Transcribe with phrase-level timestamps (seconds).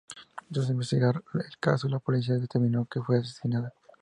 [0.51, 3.71] Tras investigar el caso, la policía determinó que fue asesinada.